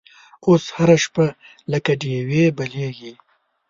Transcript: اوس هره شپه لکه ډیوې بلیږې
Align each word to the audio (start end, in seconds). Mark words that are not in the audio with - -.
اوس 0.47 0.63
هره 0.75 0.97
شپه 1.03 1.25
لکه 1.71 1.91
ډیوې 2.01 2.43
بلیږې 2.57 3.13